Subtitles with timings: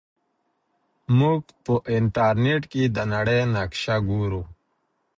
[1.19, 4.41] موږ په انټرنیټ کې د نړۍ نقشه ګورو.